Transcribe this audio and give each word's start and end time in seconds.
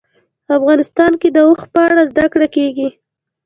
افغانستان 0.57 1.11
کې 1.21 1.29
د 1.31 1.37
اوښ 1.47 1.61
په 1.73 1.79
اړه 1.89 2.01
زده 2.11 2.25
کړه 2.33 2.47
کېږي. 2.55 2.89